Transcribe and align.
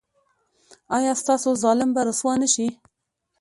ایا 0.97 1.13
ستاسو 1.21 1.49
ظالم 1.63 1.89
به 1.95 2.01
رسوا 2.07 2.33
نه 2.41 2.47
شي؟ 2.53 2.67